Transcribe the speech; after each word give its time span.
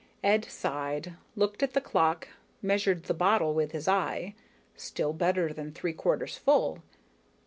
Ed 0.23 0.45
sighed, 0.45 1.13
looked 1.35 1.61
at 1.61 1.73
the 1.73 1.79
clock, 1.79 2.29
measured 2.63 3.03
the 3.03 3.13
bottle 3.13 3.53
with 3.53 3.71
his 3.71 3.87
eye 3.87 4.33
still 4.75 5.13
better 5.13 5.53
than 5.53 5.71
three 5.71 5.93
quarters 5.93 6.35
full. 6.37 6.79